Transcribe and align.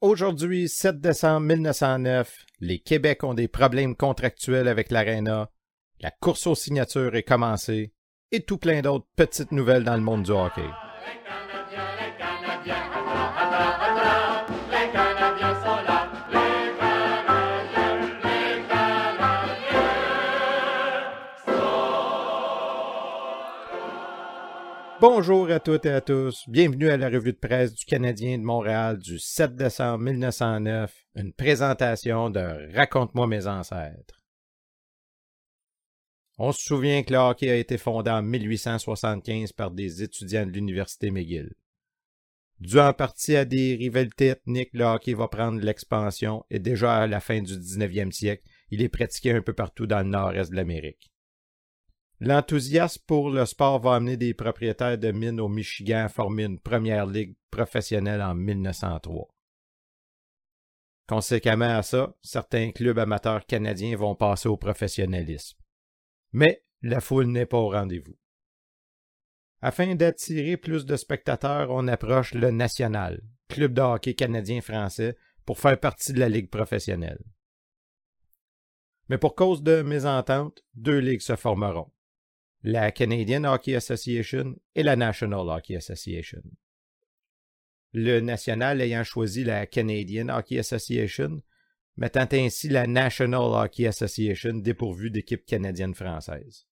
Aujourd'hui, 0.00 0.68
7 0.68 1.00
décembre 1.00 1.48
1909, 1.48 2.46
les 2.60 2.78
Québec 2.78 3.24
ont 3.24 3.34
des 3.34 3.48
problèmes 3.48 3.96
contractuels 3.96 4.68
avec 4.68 4.92
l'Arena, 4.92 5.50
la 5.98 6.12
course 6.12 6.46
aux 6.46 6.54
signatures 6.54 7.16
est 7.16 7.24
commencée, 7.24 7.92
et 8.30 8.44
tout 8.44 8.58
plein 8.58 8.80
d'autres 8.80 9.08
petites 9.16 9.50
nouvelles 9.50 9.82
dans 9.82 9.96
le 9.96 10.02
monde 10.02 10.22
du 10.22 10.30
hockey. 10.30 10.62
Bonjour 25.00 25.48
à 25.52 25.60
toutes 25.60 25.86
et 25.86 25.92
à 25.92 26.00
tous. 26.00 26.42
Bienvenue 26.48 26.88
à 26.88 26.96
la 26.96 27.08
revue 27.08 27.32
de 27.32 27.38
presse 27.38 27.72
du 27.72 27.84
Canadien 27.84 28.36
de 28.36 28.42
Montréal 28.42 28.98
du 28.98 29.20
7 29.20 29.54
décembre 29.54 30.02
1909, 30.02 30.92
une 31.14 31.32
présentation 31.32 32.30
de 32.30 32.74
Raconte-moi 32.74 33.28
mes 33.28 33.46
ancêtres. 33.46 34.20
On 36.36 36.50
se 36.50 36.62
souvient 36.62 37.04
que 37.04 37.12
le 37.12 37.18
hockey 37.20 37.48
a 37.48 37.54
été 37.54 37.78
fondé 37.78 38.10
en 38.10 38.22
1875 38.22 39.52
par 39.52 39.70
des 39.70 40.02
étudiants 40.02 40.46
de 40.46 40.50
l'Université 40.50 41.12
McGill. 41.12 41.54
Dû 42.58 42.80
en 42.80 42.92
partie 42.92 43.36
à 43.36 43.44
des 43.44 43.76
rivalités 43.76 44.26
ethniques, 44.26 44.70
le 44.72 44.84
hockey 44.84 45.14
va 45.14 45.28
prendre 45.28 45.60
l'expansion 45.60 46.44
et 46.50 46.58
déjà 46.58 46.96
à 46.96 47.06
la 47.06 47.20
fin 47.20 47.40
du 47.40 47.54
19e 47.56 48.10
siècle, 48.10 48.42
il 48.72 48.82
est 48.82 48.88
pratiqué 48.88 49.30
un 49.30 49.42
peu 49.42 49.52
partout 49.52 49.86
dans 49.86 50.00
le 50.00 50.08
nord-est 50.10 50.50
de 50.50 50.56
l'Amérique. 50.56 51.12
L'enthousiasme 52.20 53.02
pour 53.06 53.30
le 53.30 53.46
sport 53.46 53.78
va 53.78 53.94
amener 53.94 54.16
des 54.16 54.34
propriétaires 54.34 54.98
de 54.98 55.12
mines 55.12 55.40
au 55.40 55.48
Michigan 55.48 56.04
à 56.04 56.08
former 56.08 56.44
une 56.44 56.58
première 56.58 57.06
ligue 57.06 57.36
professionnelle 57.50 58.22
en 58.22 58.34
1903. 58.34 59.28
Conséquemment 61.06 61.76
à 61.76 61.82
ça, 61.82 62.16
certains 62.20 62.72
clubs 62.72 62.98
amateurs 62.98 63.46
canadiens 63.46 63.96
vont 63.96 64.16
passer 64.16 64.48
au 64.48 64.56
professionnalisme. 64.56 65.56
Mais 66.32 66.64
la 66.82 67.00
foule 67.00 67.26
n'est 67.26 67.46
pas 67.46 67.58
au 67.58 67.70
rendez-vous. 67.70 68.18
Afin 69.62 69.94
d'attirer 69.94 70.56
plus 70.56 70.86
de 70.86 70.96
spectateurs, 70.96 71.70
on 71.70 71.86
approche 71.86 72.34
le 72.34 72.50
National, 72.50 73.22
club 73.48 73.74
de 73.74 73.80
hockey 73.80 74.14
canadien-français, 74.14 75.16
pour 75.46 75.58
faire 75.58 75.78
partie 75.78 76.12
de 76.12 76.20
la 76.20 76.28
ligue 76.28 76.50
professionnelle. 76.50 77.22
Mais 79.08 79.18
pour 79.18 79.36
cause 79.36 79.62
de 79.62 79.82
mésentente, 79.82 80.64
deux 80.74 80.98
ligues 80.98 81.22
se 81.22 81.36
formeront 81.36 81.90
la 82.62 82.90
Canadian 82.90 83.44
Hockey 83.44 83.74
Association 83.74 84.56
et 84.74 84.82
la 84.82 84.96
National 84.96 85.48
Hockey 85.48 85.76
Association. 85.76 86.42
Le 87.92 88.20
national 88.20 88.80
ayant 88.80 89.04
choisi 89.04 89.44
la 89.44 89.66
Canadian 89.66 90.28
Hockey 90.28 90.58
Association, 90.58 91.42
mettant 91.96 92.28
ainsi 92.32 92.68
la 92.68 92.86
National 92.86 93.40
Hockey 93.40 93.86
Association 93.86 94.54
dépourvue 94.54 95.10
d'équipe 95.10 95.46
canadienne-française. 95.46 96.66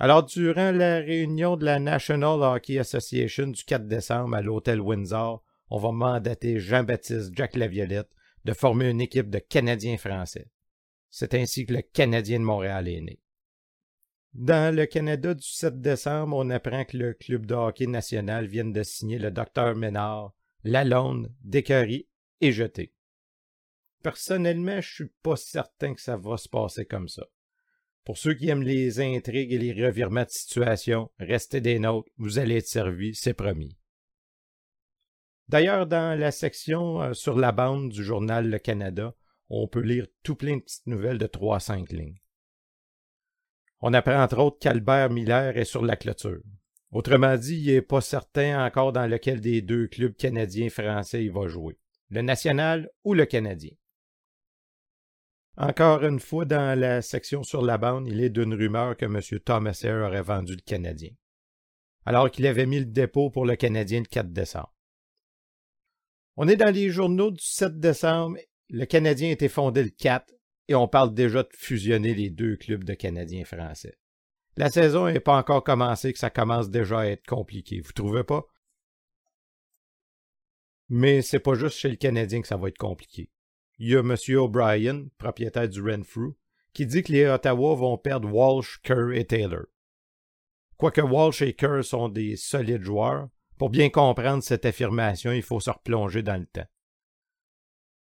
Alors, 0.00 0.24
durant 0.24 0.70
la 0.70 0.98
réunion 0.98 1.56
de 1.56 1.64
la 1.64 1.80
National 1.80 2.40
Hockey 2.42 2.78
Association 2.78 3.48
du 3.48 3.64
4 3.64 3.88
décembre 3.88 4.36
à 4.36 4.42
l'hôtel 4.42 4.80
Windsor, 4.80 5.42
on 5.70 5.78
va 5.78 5.90
mandater 5.90 6.60
Jean-Baptiste 6.60 7.32
Jack 7.34 7.56
Laviolette 7.56 8.10
de 8.44 8.52
former 8.52 8.90
une 8.90 9.00
équipe 9.00 9.28
de 9.30 9.38
Canadiens 9.38 9.96
français. 9.96 10.50
C'est 11.10 11.34
ainsi 11.34 11.66
que 11.66 11.74
le 11.74 11.82
Canadien 11.82 12.38
de 12.38 12.44
Montréal 12.44 12.86
est 12.88 13.00
né. 13.00 13.18
Dans 14.34 14.74
le 14.74 14.86
Canada 14.86 15.34
du 15.34 15.46
7 15.46 15.80
décembre, 15.80 16.36
on 16.36 16.50
apprend 16.50 16.84
que 16.84 16.96
le 16.96 17.14
club 17.14 17.46
de 17.46 17.54
hockey 17.54 17.86
national 17.86 18.46
vient 18.46 18.64
de 18.64 18.82
signer 18.82 19.18
le 19.18 19.30
docteur 19.30 19.74
Ménard, 19.74 20.34
Lalonde, 20.64 21.32
Décary 21.42 22.08
et 22.40 22.52
Jeté. 22.52 22.92
Personnellement, 24.02 24.80
je 24.80 24.94
suis 24.94 25.12
pas 25.22 25.36
certain 25.36 25.94
que 25.94 26.00
ça 26.00 26.16
va 26.16 26.36
se 26.36 26.48
passer 26.48 26.84
comme 26.84 27.08
ça. 27.08 27.26
Pour 28.04 28.16
ceux 28.16 28.34
qui 28.34 28.48
aiment 28.48 28.62
les 28.62 29.00
intrigues 29.00 29.52
et 29.52 29.58
les 29.58 29.86
revirements 29.86 30.24
de 30.24 30.30
situation, 30.30 31.10
restez 31.18 31.60
des 31.60 31.78
nôtres, 31.78 32.10
vous 32.16 32.38
allez 32.38 32.56
être 32.56 32.66
servis, 32.66 33.14
c'est 33.14 33.34
promis. 33.34 33.76
D'ailleurs, 35.48 35.86
dans 35.86 36.18
la 36.18 36.30
section 36.30 37.02
euh, 37.02 37.12
sur 37.14 37.38
la 37.38 37.52
bande 37.52 37.88
du 37.90 38.04
journal 38.04 38.48
Le 38.48 38.58
Canada, 38.58 39.14
on 39.48 39.66
peut 39.66 39.80
lire 39.80 40.06
tout 40.22 40.36
plein 40.36 40.56
de 40.58 40.62
petites 40.62 40.86
nouvelles 40.86 41.18
de 41.18 41.26
3-5 41.26 41.94
lignes. 41.94 42.18
On 43.80 43.94
apprend 43.94 44.22
entre 44.22 44.38
autres 44.38 44.58
qu'Albert 44.58 45.10
Miller 45.10 45.56
est 45.56 45.64
sur 45.64 45.84
la 45.84 45.96
clôture. 45.96 46.42
Autrement 46.90 47.36
dit, 47.36 47.60
il 47.60 47.74
n'est 47.74 47.82
pas 47.82 48.00
certain 48.00 48.64
encore 48.64 48.92
dans 48.92 49.06
lequel 49.06 49.40
des 49.40 49.62
deux 49.62 49.86
clubs 49.86 50.16
canadiens 50.16 50.70
français 50.70 51.24
il 51.24 51.30
va 51.30 51.46
jouer, 51.46 51.78
le 52.08 52.22
national 52.22 52.90
ou 53.04 53.14
le 53.14 53.26
canadien. 53.26 53.72
Encore 55.56 56.04
une 56.04 56.20
fois, 56.20 56.44
dans 56.44 56.78
la 56.78 57.02
section 57.02 57.42
sur 57.42 57.62
la 57.62 57.78
bande, 57.78 58.06
il 58.06 58.22
est 58.22 58.30
d'une 58.30 58.54
rumeur 58.54 58.96
que 58.96 59.04
M. 59.04 59.20
Thomas 59.44 59.80
Air 59.82 60.06
aurait 60.06 60.22
vendu 60.22 60.52
le 60.52 60.62
Canadien, 60.62 61.10
alors 62.06 62.30
qu'il 62.30 62.46
avait 62.46 62.64
mis 62.64 62.78
le 62.78 62.84
dépôt 62.84 63.28
pour 63.28 63.44
le 63.44 63.56
Canadien 63.56 63.98
le 63.98 64.06
4 64.06 64.32
décembre. 64.32 64.72
On 66.36 66.46
est 66.46 66.56
dans 66.56 66.72
les 66.72 66.90
journaux 66.90 67.32
du 67.32 67.44
7 67.44 67.80
décembre. 67.80 68.38
Le 68.70 68.84
Canadien 68.84 69.30
a 69.30 69.32
été 69.32 69.48
fondé 69.48 69.82
le 69.82 69.90
4 69.90 70.32
et 70.68 70.74
on 70.74 70.86
parle 70.86 71.14
déjà 71.14 71.42
de 71.42 71.48
fusionner 71.52 72.14
les 72.14 72.30
deux 72.30 72.56
clubs 72.56 72.84
de 72.84 72.94
Canadiens 72.94 73.44
français. 73.44 73.98
La 74.56 74.70
saison 74.70 75.06
n'est 75.06 75.20
pas 75.20 75.36
encore 75.36 75.64
commencée 75.64 76.12
que 76.12 76.18
ça 76.18 76.30
commence 76.30 76.70
déjà 76.70 77.00
à 77.00 77.06
être 77.06 77.26
compliqué, 77.26 77.80
vous 77.80 77.92
trouvez 77.92 78.24
pas? 78.24 78.46
Mais 80.88 81.22
c'est 81.22 81.40
pas 81.40 81.54
juste 81.54 81.78
chez 81.78 81.88
le 81.88 81.96
Canadien 81.96 82.40
que 82.40 82.48
ça 82.48 82.56
va 82.56 82.68
être 82.68 82.78
compliqué. 82.78 83.30
Il 83.78 83.88
y 83.88 83.96
a 83.96 84.00
M. 84.00 84.16
O'Brien, 84.36 85.06
propriétaire 85.18 85.68
du 85.68 85.82
Renfrew, 85.82 86.36
qui 86.72 86.86
dit 86.86 87.02
que 87.02 87.12
les 87.12 87.26
Ottawa 87.26 87.74
vont 87.74 87.98
perdre 87.98 88.30
Walsh, 88.32 88.80
Kerr 88.82 89.12
et 89.12 89.24
Taylor. 89.24 89.66
Quoique 90.76 91.00
Walsh 91.00 91.42
et 91.42 91.54
Kerr 91.54 91.84
sont 91.84 92.08
des 92.08 92.36
solides 92.36 92.82
joueurs, 92.82 93.28
pour 93.58 93.70
bien 93.70 93.90
comprendre 93.90 94.42
cette 94.42 94.64
affirmation, 94.64 95.32
il 95.32 95.42
faut 95.42 95.60
se 95.60 95.70
replonger 95.70 96.22
dans 96.22 96.36
le 96.36 96.46
temps. 96.46 96.66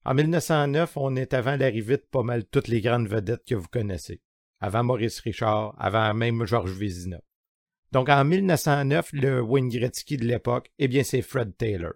En 0.04 0.14
1909, 0.14 0.96
on 0.96 1.16
est 1.16 1.34
avant 1.34 1.56
l'arrivée 1.56 1.96
de 1.96 2.06
pas 2.10 2.22
mal 2.22 2.44
toutes 2.46 2.68
les 2.68 2.80
grandes 2.80 3.08
vedettes 3.08 3.44
que 3.46 3.54
vous 3.54 3.68
connaissez. 3.68 4.22
Avant 4.60 4.84
Maurice 4.84 5.20
Richard, 5.20 5.74
avant 5.78 6.14
même 6.14 6.46
Georges 6.46 6.72
Vézina. 6.72 7.20
Donc 7.92 8.08
en 8.08 8.24
1909, 8.24 9.12
le 9.12 9.40
Wayne 9.40 9.68
Gretzky 9.68 10.16
de 10.16 10.24
l'époque, 10.24 10.70
eh 10.78 10.88
bien 10.88 11.02
c'est 11.04 11.22
Fred 11.22 11.56
Taylor. 11.56 11.92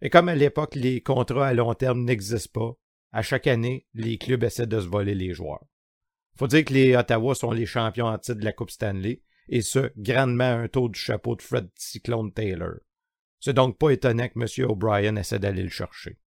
Et 0.00 0.10
comme 0.10 0.28
à 0.28 0.34
l'époque, 0.34 0.74
les 0.74 1.00
contrats 1.00 1.48
à 1.48 1.54
long 1.54 1.74
terme 1.74 2.04
n'existent 2.04 2.60
pas, 2.60 2.78
à 3.12 3.22
chaque 3.22 3.46
année, 3.46 3.86
les 3.94 4.18
clubs 4.18 4.44
essaient 4.44 4.66
de 4.66 4.80
se 4.80 4.86
voler 4.86 5.14
les 5.14 5.32
joueurs. 5.32 5.64
Faut 6.36 6.46
dire 6.46 6.64
que 6.64 6.74
les 6.74 6.96
Ottawa 6.96 7.34
sont 7.34 7.50
les 7.50 7.66
champions 7.66 8.06
en 8.06 8.18
titre 8.18 8.38
de 8.38 8.44
la 8.44 8.52
Coupe 8.52 8.70
Stanley, 8.70 9.22
et 9.48 9.62
ce, 9.62 9.90
grandement 9.96 10.44
un 10.44 10.68
taux 10.68 10.88
du 10.88 10.98
chapeau 10.98 11.34
de 11.34 11.42
Fred 11.42 11.68
Cyclone 11.74 12.32
Taylor. 12.32 12.74
C'est 13.40 13.54
donc 13.54 13.78
pas 13.78 13.90
étonnant 13.90 14.28
que 14.28 14.38
M. 14.38 14.70
O'Brien 14.70 15.16
essaie 15.16 15.38
d'aller 15.38 15.62
le 15.62 15.68
chercher. 15.68 16.18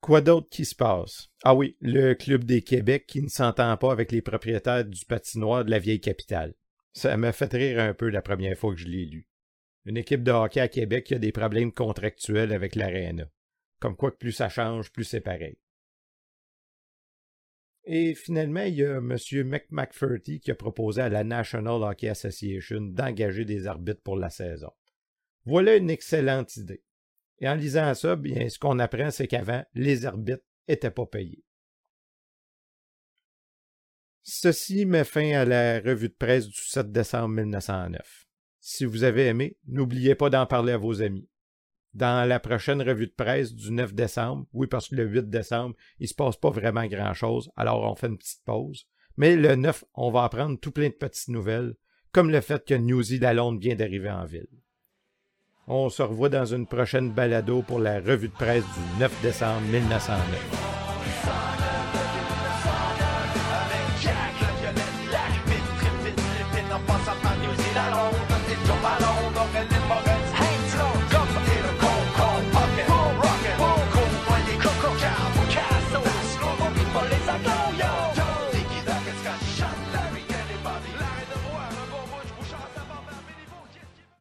Quoi 0.00 0.20
d'autre 0.20 0.48
qui 0.50 0.64
se 0.64 0.74
passe? 0.74 1.28
Ah 1.42 1.54
oui, 1.54 1.76
le 1.80 2.14
Club 2.14 2.44
des 2.44 2.62
Québec 2.62 3.06
qui 3.06 3.22
ne 3.22 3.28
s'entend 3.28 3.76
pas 3.76 3.92
avec 3.92 4.12
les 4.12 4.22
propriétaires 4.22 4.84
du 4.84 5.04
patinoire 5.04 5.64
de 5.64 5.70
la 5.70 5.78
vieille 5.78 6.00
capitale. 6.00 6.54
Ça 6.92 7.16
m'a 7.16 7.32
fait 7.32 7.52
rire 7.52 7.80
un 7.80 7.94
peu 7.94 8.08
la 8.08 8.22
première 8.22 8.56
fois 8.56 8.72
que 8.72 8.80
je 8.80 8.88
l'ai 8.88 9.06
lu. 9.06 9.28
Une 9.84 9.96
équipe 9.96 10.22
de 10.22 10.32
hockey 10.32 10.60
à 10.60 10.68
Québec 10.68 11.04
qui 11.04 11.14
a 11.14 11.18
des 11.18 11.32
problèmes 11.32 11.72
contractuels 11.72 12.52
avec 12.52 12.74
l'Arena. 12.74 13.28
Comme 13.80 13.96
quoi 13.96 14.16
plus 14.16 14.32
ça 14.32 14.48
change, 14.48 14.90
plus 14.90 15.04
c'est 15.04 15.20
pareil. 15.20 15.58
Et 17.84 18.14
finalement, 18.14 18.62
il 18.62 18.74
y 18.74 18.84
a 18.84 18.96
M. 18.96 19.16
McMcFurty 19.44 20.40
qui 20.40 20.50
a 20.50 20.56
proposé 20.56 21.02
à 21.02 21.08
la 21.08 21.22
National 21.22 21.82
Hockey 21.82 22.08
Association 22.08 22.80
d'engager 22.80 23.44
des 23.44 23.68
arbitres 23.68 24.02
pour 24.02 24.16
la 24.16 24.28
saison. 24.28 24.72
Voilà 25.44 25.76
une 25.76 25.90
excellente 25.90 26.56
idée. 26.56 26.82
Et 27.38 27.48
en 27.48 27.54
lisant 27.54 27.94
ça, 27.94 28.16
bien, 28.16 28.48
ce 28.48 28.58
qu'on 28.58 28.78
apprend, 28.78 29.10
c'est 29.10 29.26
qu'avant, 29.26 29.64
les 29.74 30.06
arbitres 30.06 30.44
n'étaient 30.68 30.90
pas 30.90 31.06
payés. 31.06 31.44
Ceci 34.22 34.86
met 34.86 35.04
fin 35.04 35.32
à 35.32 35.44
la 35.44 35.78
revue 35.78 36.08
de 36.08 36.14
presse 36.14 36.48
du 36.48 36.60
7 36.60 36.90
décembre 36.90 37.28
1909. 37.28 38.26
Si 38.58 38.84
vous 38.84 39.04
avez 39.04 39.26
aimé, 39.26 39.56
n'oubliez 39.68 40.16
pas 40.16 40.30
d'en 40.30 40.46
parler 40.46 40.72
à 40.72 40.78
vos 40.78 41.00
amis. 41.00 41.28
Dans 41.94 42.28
la 42.28 42.40
prochaine 42.40 42.82
revue 42.82 43.06
de 43.06 43.12
presse 43.12 43.54
du 43.54 43.70
9 43.70 43.94
décembre, 43.94 44.46
oui, 44.52 44.66
parce 44.66 44.88
que 44.88 44.96
le 44.96 45.04
8 45.04 45.30
décembre, 45.30 45.76
il 46.00 46.04
ne 46.04 46.08
se 46.08 46.14
passe 46.14 46.36
pas 46.36 46.50
vraiment 46.50 46.86
grand-chose, 46.86 47.50
alors 47.56 47.90
on 47.90 47.94
fait 47.94 48.08
une 48.08 48.18
petite 48.18 48.44
pause. 48.44 48.88
Mais 49.16 49.36
le 49.36 49.54
9, 49.54 49.84
on 49.94 50.10
va 50.10 50.24
apprendre 50.24 50.58
tout 50.58 50.72
plein 50.72 50.88
de 50.88 50.94
petites 50.94 51.28
nouvelles, 51.28 51.76
comme 52.10 52.30
le 52.30 52.40
fait 52.40 52.66
que 52.66 52.74
Newsy 52.74 53.18
Londres 53.18 53.60
vient 53.60 53.76
d'arriver 53.76 54.10
en 54.10 54.24
ville. 54.24 54.48
On 55.68 55.88
se 55.88 56.00
revoit 56.00 56.28
dans 56.28 56.44
une 56.44 56.64
prochaine 56.64 57.10
balado 57.10 57.60
pour 57.60 57.80
la 57.80 57.98
revue 57.98 58.28
de 58.28 58.32
presse 58.32 58.62
du 58.62 59.00
9 59.00 59.12
décembre 59.20 59.62
1909. 59.62 61.55